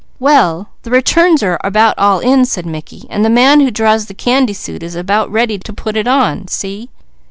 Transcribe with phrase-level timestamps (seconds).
[0.17, 4.15] "Well the returns are about all in," said Mickey, "and the man who draws the
[4.15, 6.47] candy suit is about ready to put it on.
[6.47, 6.89] See?"